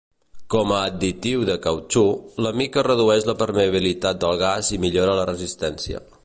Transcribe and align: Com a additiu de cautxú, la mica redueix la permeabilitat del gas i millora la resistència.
Com 0.51 0.71
a 0.77 0.77
additiu 0.85 1.43
de 1.49 1.57
cautxú, 1.65 2.03
la 2.45 2.53
mica 2.61 2.85
redueix 2.89 3.29
la 3.31 3.37
permeabilitat 3.43 4.23
del 4.25 4.41
gas 4.45 4.73
i 4.79 4.85
millora 4.87 5.21
la 5.23 5.29
resistència. 5.35 6.05